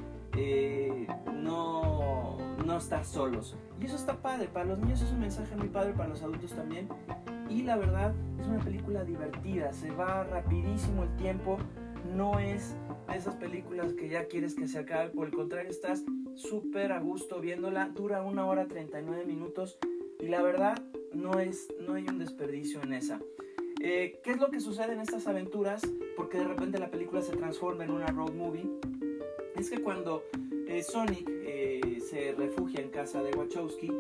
no, 1.33 2.37
no 2.65 2.77
estar 2.77 3.03
solos. 3.03 3.57
Y 3.79 3.85
eso 3.85 3.95
está 3.95 4.15
padre, 4.21 4.47
para 4.47 4.65
los 4.65 4.79
niños 4.79 5.01
es 5.01 5.11
un 5.11 5.19
mensaje 5.19 5.55
muy 5.55 5.67
padre, 5.67 5.93
para 5.93 6.09
los 6.09 6.21
adultos 6.21 6.53
también. 6.53 6.87
Y 7.49 7.63
la 7.63 7.77
verdad 7.77 8.13
es 8.39 8.47
una 8.47 8.59
película 8.59 9.03
divertida, 9.03 9.71
se 9.71 9.91
va 9.91 10.23
rapidísimo 10.23 11.03
el 11.03 11.15
tiempo, 11.15 11.57
no 12.15 12.39
es 12.39 12.75
de 13.07 13.17
esas 13.17 13.35
películas 13.35 13.93
que 13.93 14.09
ya 14.09 14.25
quieres 14.25 14.55
que 14.55 14.67
se 14.67 14.79
acabe, 14.79 15.09
por 15.09 15.27
el 15.27 15.33
contrario 15.33 15.69
estás 15.69 16.03
súper 16.35 16.91
a 16.91 16.99
gusto 16.99 17.39
viéndola, 17.39 17.89
dura 17.89 18.21
una 18.23 18.45
hora 18.45 18.67
39 18.67 19.25
minutos 19.25 19.77
y 20.19 20.27
la 20.27 20.41
verdad 20.41 20.81
no, 21.13 21.39
es, 21.39 21.67
no 21.87 21.93
hay 21.93 22.05
un 22.07 22.19
desperdicio 22.19 22.81
en 22.83 22.93
esa. 22.93 23.19
Eh, 23.81 24.19
¿Qué 24.23 24.31
es 24.31 24.39
lo 24.39 24.49
que 24.49 24.59
sucede 24.59 24.93
en 24.93 24.99
estas 24.99 25.27
aventuras? 25.27 25.81
Porque 26.17 26.37
de 26.37 26.45
repente 26.45 26.79
la 26.79 26.89
película 26.89 27.21
se 27.21 27.35
transforma 27.35 27.83
en 27.83 27.91
una 27.91 28.07
road 28.07 28.33
movie. 28.33 28.69
Es 29.55 29.69
que 29.69 29.81
cuando 29.81 30.23
eh, 30.67 30.83
Sonic 30.83 31.29
eh, 31.29 31.99
se 32.09 32.33
refugia 32.33 32.81
en 32.81 32.89
casa 32.89 33.21
de 33.21 33.31
Wachowski, 33.37 33.91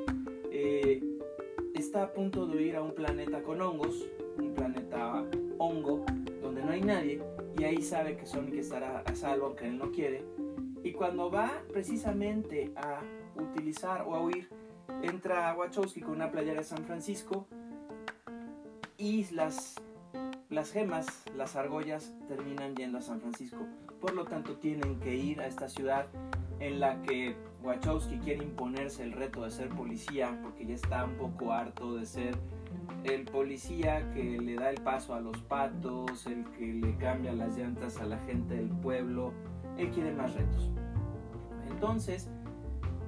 está 1.75 2.03
a 2.03 2.13
punto 2.13 2.47
de 2.47 2.61
ir 2.61 2.75
a 2.75 2.81
un 2.81 2.93
planeta 2.95 3.43
con 3.43 3.61
hongos, 3.61 4.05
un 4.37 4.53
planeta 4.53 5.25
hongo, 5.57 6.05
donde 6.41 6.63
no 6.63 6.71
hay 6.71 6.81
nadie, 6.81 7.21
y 7.57 7.63
ahí 7.63 7.81
sabe 7.81 8.15
que 8.15 8.25
Sonic 8.25 8.55
estará 8.55 8.99
a 8.99 9.15
salvo 9.15 9.47
aunque 9.47 9.67
él 9.67 9.77
no 9.77 9.91
quiere. 9.91 10.23
Y 10.83 10.93
cuando 10.93 11.29
va 11.29 11.51
precisamente 11.71 12.71
a 12.75 13.01
utilizar 13.35 14.03
o 14.07 14.15
a 14.15 14.21
huir, 14.21 14.49
entra 15.01 15.49
a 15.49 15.55
Wachowski 15.55 16.01
con 16.01 16.13
una 16.13 16.31
playera 16.31 16.59
de 16.59 16.65
San 16.65 16.85
Francisco 16.85 17.47
y 18.97 19.25
las, 19.33 19.75
las 20.49 20.71
gemas, 20.71 21.07
las 21.35 21.55
argollas, 21.55 22.13
terminan 22.27 22.75
yendo 22.75 22.99
a 22.99 23.01
San 23.01 23.19
Francisco. 23.19 23.65
Por 23.99 24.13
lo 24.13 24.25
tanto, 24.25 24.57
tienen 24.57 24.99
que 24.99 25.15
ir 25.15 25.41
a 25.41 25.47
esta 25.47 25.67
ciudad 25.67 26.07
en 26.59 26.79
la 26.79 27.01
que 27.01 27.35
Wachowski 27.63 28.17
quiere 28.19 28.43
imponerse 28.43 29.03
el 29.03 29.11
reto 29.11 29.43
de 29.43 29.51
ser 29.51 29.69
policía 29.69 30.39
porque 30.43 30.65
ya 30.65 30.75
está 30.75 31.05
un 31.05 31.15
poco 31.15 31.51
harto 31.51 31.95
de 31.95 32.05
ser 32.05 32.35
el 33.03 33.25
policía 33.25 34.11
que 34.13 34.39
le 34.39 34.55
da 34.55 34.69
el 34.69 34.81
paso 34.81 35.13
a 35.13 35.19
los 35.19 35.37
patos, 35.43 36.25
el 36.27 36.43
que 36.51 36.65
le 36.65 36.95
cambia 36.97 37.33
las 37.33 37.57
llantas 37.57 37.99
a 37.99 38.05
la 38.05 38.17
gente 38.19 38.55
del 38.55 38.69
pueblo, 38.69 39.31
él 39.77 39.89
quiere 39.91 40.11
más 40.13 40.33
retos. 40.33 40.71
Entonces, 41.69 42.29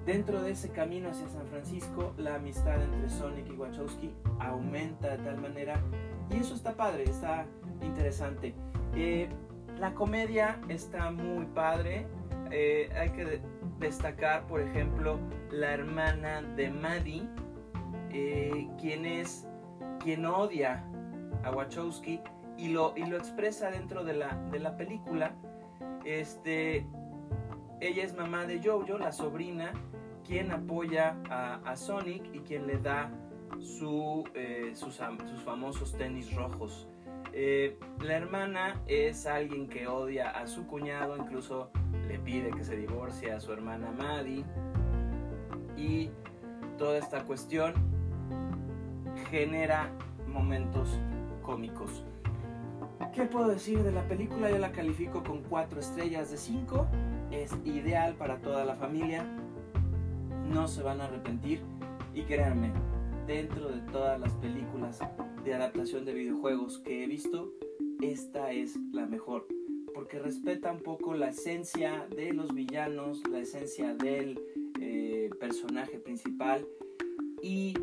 dentro 0.05 0.41
de 0.41 0.51
ese 0.51 0.69
camino 0.69 1.09
hacia 1.09 1.27
San 1.29 1.47
Francisco, 1.47 2.13
la 2.17 2.35
amistad 2.35 2.81
entre 2.81 3.09
Sonic 3.09 3.49
y 3.49 3.53
Wachowski 3.53 4.11
aumenta 4.39 5.09
de 5.09 5.17
tal 5.23 5.39
manera 5.41 5.81
y 6.29 6.37
eso 6.37 6.55
está 6.55 6.75
padre, 6.75 7.03
está 7.03 7.45
interesante. 7.81 8.53
Eh, 8.95 9.29
la 9.79 9.93
comedia 9.93 10.59
está 10.69 11.11
muy 11.11 11.45
padre, 11.45 12.07
eh, 12.51 12.89
hay 12.95 13.09
que 13.11 13.41
destacar, 13.79 14.47
por 14.47 14.61
ejemplo, 14.61 15.19
la 15.51 15.73
hermana 15.73 16.41
de 16.41 16.69
Maddie, 16.69 17.27
eh, 18.11 18.67
quien 18.79 19.05
es 19.05 19.47
quien 19.99 20.25
odia 20.25 20.83
a 21.43 21.51
Wachowski 21.51 22.21
y 22.57 22.69
lo, 22.69 22.93
y 22.95 23.05
lo 23.05 23.17
expresa 23.17 23.71
dentro 23.71 24.03
de 24.03 24.13
la, 24.13 24.35
de 24.51 24.59
la 24.59 24.77
película. 24.77 25.35
Este, 26.05 26.85
ella 27.81 28.03
es 28.03 28.15
mamá 28.15 28.45
de 28.45 28.61
Jojo, 28.63 28.97
la 28.97 29.11
sobrina, 29.11 29.73
quien 30.25 30.51
apoya 30.51 31.17
a, 31.29 31.75
Sonic 31.75 32.33
y 32.33 32.39
quien 32.39 32.67
le 32.67 32.77
da 32.77 33.11
su, 33.59 34.23
eh, 34.33 34.71
sus, 34.73 34.95
sus, 34.95 35.43
famosos 35.43 35.93
tenis 35.97 36.33
rojos. 36.33 36.87
la 37.33 38.13
hermana 38.15 38.81
es 38.87 39.25
alguien 39.25 39.67
que 39.67 39.87
odia 39.87 40.29
a 40.29 40.47
su 40.47 40.65
cuñado, 40.67 41.17
incluso 41.17 41.71
le 42.07 42.19
pide 42.19 42.51
que 42.51 42.63
se 42.63 42.75
divorcie 42.75 43.31
a 43.31 43.39
su 43.39 43.51
hermana 43.51 43.91
Maddie 43.91 44.43
y 45.75 46.09
toda 46.77 46.97
esta 46.97 47.23
cuestión 47.23 47.73
genera 49.29 49.91
momentos 50.27 50.99
cómicos. 51.41 52.03
¿Qué 53.13 53.23
puedo 53.23 53.47
decir 53.47 53.83
de 53.83 53.91
la 53.91 54.07
película? 54.07 54.49
Yo 54.49 54.59
la 54.59 54.71
califico 54.71 55.23
con 55.23 55.41
4 55.43 55.79
estrellas 55.79 56.29
de 56.29 56.37
5. 56.37 56.87
Es 57.31 57.51
ideal 57.65 58.15
para 58.15 58.37
toda 58.37 58.63
la 58.63 58.75
familia. 58.75 59.25
No 60.51 60.67
se 60.67 60.83
van 60.83 61.01
a 61.01 61.05
arrepentir. 61.05 61.61
Y 62.13 62.23
créanme, 62.23 62.71
dentro 63.25 63.69
de 63.69 63.79
todas 63.91 64.19
las 64.19 64.33
películas 64.33 64.99
de 65.43 65.53
adaptación 65.53 66.05
de 66.05 66.13
videojuegos 66.13 66.79
que 66.79 67.03
he 67.03 67.07
visto, 67.07 67.51
esta 68.01 68.51
es 68.51 68.77
la 68.91 69.05
mejor 69.05 69.47
porque 70.07 70.19
respeta 70.19 70.71
un 70.71 70.79
poco 70.79 71.15
la 71.15 71.31
esencia 71.31 72.07
de 72.15 72.31
los 72.31 72.55
villanos, 72.55 73.21
la 73.29 73.39
esencia 73.39 73.93
del 73.93 74.39
eh, 74.79 75.29
personaje 75.37 75.99
principal 75.99 76.65
y 77.41 77.73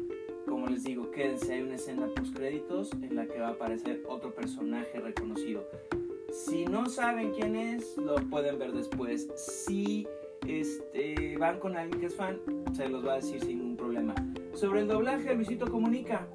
como 0.48 0.68
les 0.68 0.84
digo, 0.84 1.10
quédense, 1.10 1.52
hay 1.52 1.60
una 1.60 1.74
escena 1.74 2.08
post 2.16 2.34
créditos 2.34 2.92
en 2.94 3.14
la 3.14 3.26
que 3.26 3.40
va 3.40 3.48
a 3.48 3.50
aparecer 3.50 4.02
otro 4.08 4.34
personaje 4.34 5.00
reconocido. 5.00 5.68
Si 6.32 6.64
no 6.64 6.88
saben 6.88 7.30
quién 7.32 7.56
es, 7.56 7.94
lo 7.98 8.14
pueden 8.14 8.58
ver 8.58 8.72
después. 8.72 9.28
Si 9.36 10.06
este, 10.46 11.36
van 11.36 11.60
con 11.60 11.76
alguien 11.76 12.00
que 12.00 12.06
es 12.06 12.14
fan, 12.14 12.40
se 12.74 12.88
los 12.88 13.06
va 13.06 13.12
a 13.12 13.16
decir 13.16 13.42
sin 13.42 13.58
ningún 13.58 13.76
problema. 13.76 14.14
Sobre 14.54 14.80
el 14.80 14.88
doblaje, 14.88 15.34
Luisito 15.34 15.70
Comunica. 15.70 16.26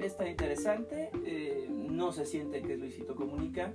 Está 0.00 0.28
interesante. 0.28 1.10
Eh, 1.24 1.68
no 1.70 2.10
se 2.10 2.26
siente 2.26 2.62
que 2.62 2.72
es 2.72 2.80
Luisito 2.80 3.14
Comunica. 3.14 3.72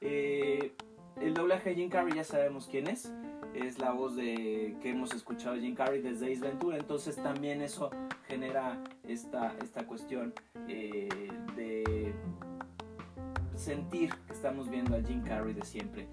Eh, 0.00 0.72
el 1.20 1.34
doblaje 1.34 1.70
de 1.70 1.76
Jim 1.76 1.90
Carrey 1.90 2.14
ya 2.14 2.24
sabemos 2.24 2.68
quién 2.70 2.88
es. 2.88 3.12
Es 3.54 3.78
la 3.78 3.92
voz 3.92 4.14
de 4.14 4.76
que 4.80 4.90
hemos 4.90 5.12
escuchado 5.14 5.54
de 5.54 5.62
Jim 5.62 5.74
Carrey 5.74 6.00
desde 6.00 6.32
Ace 6.32 6.40
Ventura. 6.40 6.76
Entonces 6.76 7.16
también 7.16 7.62
eso 7.62 7.90
genera 8.26 8.82
esta, 9.06 9.54
esta 9.62 9.86
cuestión 9.86 10.34
eh, 10.68 11.08
de 11.56 12.14
sentir 13.56 14.14
que 14.26 14.32
estamos 14.32 14.68
viendo 14.68 14.96
a 14.96 15.02
Jim 15.02 15.22
Carrey 15.22 15.54
de 15.54 15.64
siempre. 15.64 16.06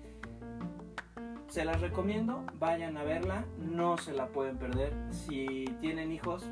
Se 1.47 1.63
las 1.63 1.79
recomiendo, 1.79 2.43
vayan 2.59 2.97
a 2.97 3.03
verla, 3.03 3.45
no 3.57 3.97
se 3.97 4.13
la 4.13 4.27
pueden 4.27 4.57
perder. 4.57 4.93
Si 5.11 5.65
tienen 5.79 6.11
hijos, 6.11 6.45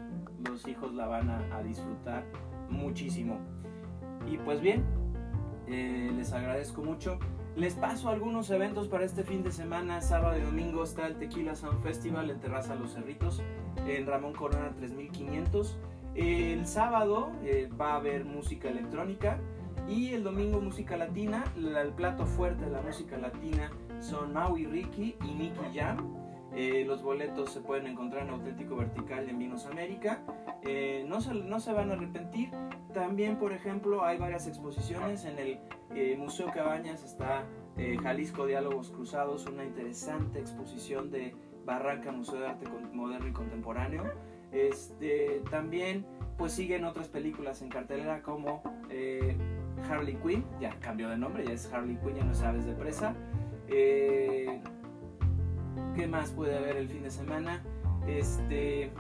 los 0.48 0.68
hijos 0.68 0.94
la 0.94 1.08
van 1.08 1.30
a, 1.30 1.64
disfrutar 1.64 2.24
muchísimo. 2.70 3.40
Y 4.32 4.38
pues 4.38 4.62
bien, 4.62 4.86
eh, 5.68 6.12
les 6.16 6.32
agradezco 6.32 6.84
mucho. 6.84 7.20
Les 7.56 7.76
paso 7.76 8.10
algunos 8.10 8.50
eventos 8.50 8.88
para 8.88 9.06
este 9.06 9.24
fin 9.24 9.44
de 9.44 9.52
semana, 9.52 10.02
sábado 10.02 10.40
y 10.40 10.42
domingo 10.42 10.84
está 10.84 11.06
el 11.06 11.18
Tequila 11.18 11.56
Sound 11.56 11.84
Festival 11.84 12.32
en 12.32 12.40
Terraza 12.40 12.74
Los 12.74 12.94
Cerritos, 12.94 13.44
en 13.88 14.08
Ramón 14.08 14.34
Corona 14.34 14.74
3500. 14.76 15.78
El 16.16 16.66
sábado 16.66 17.32
eh, 17.44 17.70
va 17.80 17.92
a 17.92 17.96
haber 17.98 18.26
música 18.26 18.70
electrónica 18.70 19.38
y 19.88 20.14
el 20.14 20.24
domingo 20.24 20.62
música 20.62 20.98
latina. 20.98 21.44
El 21.56 21.94
plato 21.94 22.26
fuerte 22.26 22.66
de 22.66 22.72
la 22.72 22.82
música 22.82 23.20
latina 23.20 23.72
son 24.00 24.34
Maui 24.34 24.66
Ricky 24.66 25.16
y 25.24 25.36
Nicky 25.36 25.78
Jam. 25.78 26.23
Eh, 26.56 26.84
los 26.86 27.02
boletos 27.02 27.52
se 27.52 27.62
pueden 27.62 27.88
encontrar 27.88 28.24
en 28.24 28.30
Auténtico 28.30 28.76
Vertical 28.76 29.28
en 29.30 29.40
Vinos 29.40 29.66
América. 29.66 30.20
Eh, 30.62 31.06
no, 31.08 31.22
se, 31.22 31.34
no 31.34 31.60
se 31.60 31.74
van 31.74 31.92
a 31.92 31.94
arrepentir. 31.94 32.52
También, 32.94 33.38
por 33.38 33.54
ejemplo, 33.54 34.06
hay 34.06 34.18
varias 34.18 34.48
exposiciones 34.48 35.26
en 35.26 35.40
el 35.40 35.60
eh, 35.96 36.16
Museo 36.18 36.52
Cabañas. 36.54 37.04
Está 37.04 37.46
Jalisco 38.04 38.46
Diálogos 38.46 38.92
Cruzados, 38.92 39.48
una 39.48 39.64
interesante 39.64 40.40
exposición 40.40 41.10
de 41.10 41.36
Barranca, 41.66 42.12
Museo 42.12 42.40
de 42.40 42.48
Arte 42.48 42.68
Moderno 42.94 43.28
y 43.28 43.32
Contemporáneo. 43.32 44.04
Este, 44.52 45.42
también 45.50 46.06
pues 46.38 46.52
siguen 46.52 46.86
otras 46.86 47.08
películas 47.08 47.64
en 47.64 47.70
cartelera 47.70 48.22
como 48.22 48.62
Harley 49.90 50.16
Quinn, 50.18 50.46
ya 50.62 50.78
cambió 50.80 51.10
de 51.10 51.18
nombre, 51.18 51.46
ya 51.46 51.54
es 51.54 51.72
Harley 51.74 51.98
Quinn, 51.98 52.16
ya 52.16 52.24
no 52.24 52.36
sabes 52.36 52.66
de 52.66 52.74
presa. 52.74 53.16
Eh, 53.68 54.62
¿Qué 55.96 56.08
más 56.08 56.32
puede 56.32 56.58
haber 56.58 56.78
el 56.78 56.90
fin 56.90 57.04
de 57.04 57.12
semana? 57.12 57.64
Este, 58.08 58.92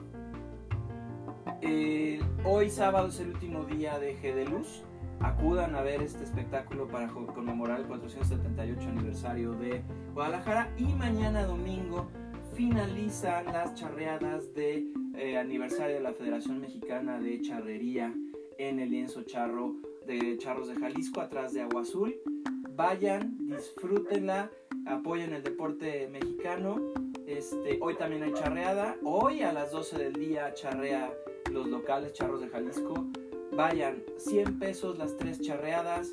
hoy 2.43 2.69
sábado 2.69 3.07
es 3.07 3.19
el 3.19 3.29
último 3.29 3.65
día 3.65 3.99
de 3.99 4.17
G 4.17 4.33
de 4.33 4.45
Luz. 4.45 4.83
Acudan 5.19 5.75
a 5.75 5.81
ver 5.81 6.01
este 6.01 6.23
espectáculo 6.23 6.87
para 6.87 7.07
conmemorar 7.07 7.79
el 7.79 7.87
478 7.87 8.89
aniversario 8.89 9.53
de 9.53 9.83
Guadalajara. 10.13 10.73
Y 10.77 10.85
mañana 10.93 11.45
domingo 11.45 12.07
finalizan 12.55 13.45
las 13.45 13.73
charreadas 13.75 14.53
de 14.53 14.85
eh, 15.15 15.37
aniversario 15.37 15.95
de 15.95 16.01
la 16.01 16.13
Federación 16.13 16.59
Mexicana 16.59 17.19
de 17.19 17.41
Charrería 17.41 18.13
en 18.57 18.79
el 18.79 18.91
lienzo 18.91 19.23
charro 19.23 19.75
de 20.05 20.37
Charros 20.37 20.67
de 20.67 20.75
Jalisco, 20.75 21.21
atrás 21.21 21.53
de 21.53 21.61
Agua 21.61 21.81
Azul. 21.81 22.15
Vayan, 22.75 23.37
disfrútenla, 23.47 24.49
apoyen 24.85 25.33
el 25.33 25.43
deporte 25.43 26.07
mexicano. 26.07 26.93
Este, 27.25 27.79
hoy 27.81 27.95
también 27.95 28.23
hay 28.23 28.33
charreada. 28.33 28.97
Hoy 29.03 29.41
a 29.41 29.53
las 29.53 29.71
12 29.71 29.97
del 29.97 30.13
día 30.13 30.53
charrea 30.53 31.13
los 31.51 31.67
locales 31.67 32.13
Charros 32.13 32.41
de 32.41 32.49
Jalisco. 32.49 33.05
Vayan, 33.51 34.03
100 34.17 34.59
pesos 34.59 34.97
las 34.97 35.15
tres 35.17 35.39
charreadas, 35.41 36.11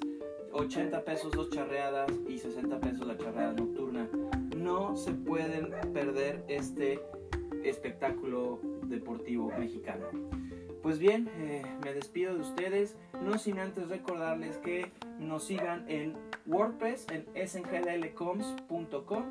80 0.53 1.05
pesos 1.05 1.33
dos 1.33 1.51
charreadas 1.51 2.11
y 2.29 2.39
60 2.39 2.81
pesos 2.81 3.07
la 3.07 3.17
charreada 3.17 3.53
nocturna. 3.53 4.09
No 4.57 4.97
se 4.97 5.13
pueden 5.13 5.71
perder 5.93 6.45
este 6.49 7.01
espectáculo 7.65 8.61
deportivo 8.85 9.51
mexicano. 9.59 10.07
Pues 10.83 10.99
bien, 10.99 11.29
eh, 11.37 11.63
me 11.85 11.93
despido 11.93 12.35
de 12.35 12.41
ustedes, 12.41 12.97
no 13.23 13.39
sin 13.39 13.59
antes 13.59 13.89
recordarles 13.89 14.57
que 14.59 14.91
nos 15.19 15.45
sigan 15.45 15.85
en 15.89 16.15
WordPress, 16.47 17.07
en 17.11 17.27
sngdlcoms.com, 17.47 19.25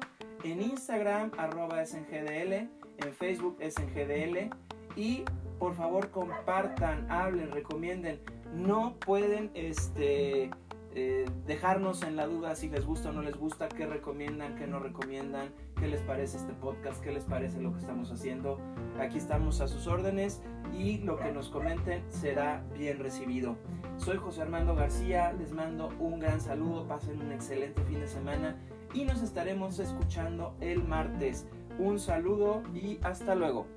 en 0.44 0.62
Instagram, 0.62 1.32
arroba 1.38 1.84
sngdl, 1.86 2.54
en 2.54 3.14
Facebook, 3.18 3.58
sngdl, 3.68 4.52
y 4.96 5.24
por 5.58 5.74
favor 5.74 6.12
compartan, 6.12 7.10
hablen, 7.12 7.52
recomienden. 7.52 8.20
No 8.54 8.96
pueden 9.00 9.50
este, 9.56 10.52
eh, 10.96 11.26
dejarnos 11.46 12.02
en 12.04 12.16
la 12.16 12.26
duda 12.26 12.56
si 12.56 12.68
les 12.68 12.86
gusta 12.86 13.10
o 13.10 13.14
no 13.14 13.22
les 13.22 13.36
gusta, 13.36 13.70
qué 13.70 13.86
recomiendan, 13.86 14.56
qué 14.56 14.66
no 14.66 14.80
recomiendan, 14.80 15.50
qué 15.80 15.88
les 15.88 16.02
parece 16.02 16.38
este 16.38 16.54
podcast, 16.54 17.04
qué 17.04 17.12
les 17.12 17.26
parece 17.26 17.62
lo 17.62 17.72
que 17.72 17.80
estamos 17.80 18.12
haciendo. 18.12 18.60
Aquí 19.00 19.18
estamos 19.18 19.62
a 19.62 19.68
sus 19.68 19.88
órdenes 19.88 20.42
y 20.74 20.98
lo 21.00 21.18
que 21.18 21.32
nos 21.32 21.50
comenten 21.50 22.04
será 22.10 22.64
bien 22.78 23.00
recibido. 23.00 23.56
Soy 23.98 24.18
José 24.18 24.42
Armando 24.42 24.76
García, 24.76 25.32
les 25.34 25.52
mando 25.52 25.90
un 26.00 26.20
gran 26.20 26.42
saludo, 26.42 26.88
pasen 26.88 27.22
un 27.22 27.32
excelente 27.32 27.84
fin 27.84 28.00
de 28.00 28.08
semana 28.08 28.58
y 28.94 29.06
nos 29.06 29.22
estaremos 29.22 29.78
escuchando 29.80 30.56
el 30.60 30.84
martes. 30.84 31.48
Un 31.78 32.00
saludo 32.00 32.64
y 32.74 33.00
hasta 33.04 33.36
luego. 33.36 33.68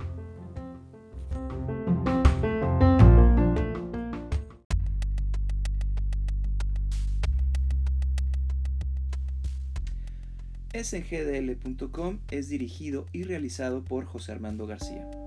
sgdl.com 10.83 12.19
es 12.31 12.49
dirigido 12.49 13.07
y 13.13 13.25
realizado 13.25 13.85
por 13.85 14.05
José 14.05 14.33
Armando 14.33 14.67
García. 14.67 15.22